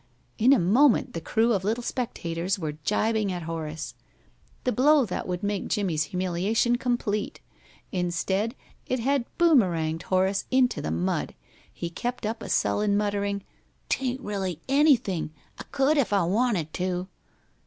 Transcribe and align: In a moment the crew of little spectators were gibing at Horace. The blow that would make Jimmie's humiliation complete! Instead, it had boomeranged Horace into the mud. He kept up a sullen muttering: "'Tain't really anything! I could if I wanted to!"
In 0.39 0.51
a 0.51 0.57
moment 0.57 1.13
the 1.13 1.21
crew 1.21 1.53
of 1.53 1.63
little 1.63 1.83
spectators 1.83 2.57
were 2.57 2.71
gibing 2.71 3.31
at 3.31 3.43
Horace. 3.43 3.93
The 4.63 4.71
blow 4.71 5.05
that 5.05 5.27
would 5.27 5.43
make 5.43 5.67
Jimmie's 5.67 6.05
humiliation 6.05 6.77
complete! 6.77 7.39
Instead, 7.91 8.55
it 8.87 8.99
had 8.99 9.25
boomeranged 9.37 10.01
Horace 10.05 10.45
into 10.49 10.81
the 10.81 10.89
mud. 10.89 11.35
He 11.71 11.91
kept 11.91 12.25
up 12.25 12.41
a 12.41 12.49
sullen 12.49 12.97
muttering: 12.97 13.43
"'Tain't 13.89 14.21
really 14.21 14.59
anything! 14.67 15.33
I 15.59 15.63
could 15.65 15.99
if 15.99 16.11
I 16.11 16.23
wanted 16.23 16.73
to!" 16.73 17.07